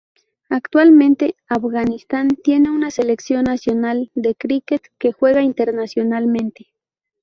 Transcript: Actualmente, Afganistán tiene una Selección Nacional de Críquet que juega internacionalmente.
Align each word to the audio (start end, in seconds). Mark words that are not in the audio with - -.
Actualmente, 0.49 1.35
Afganistán 1.47 2.29
tiene 2.29 2.71
una 2.71 2.89
Selección 2.89 3.43
Nacional 3.43 4.09
de 4.15 4.33
Críquet 4.33 4.81
que 4.97 5.11
juega 5.11 5.43
internacionalmente. 5.43 6.73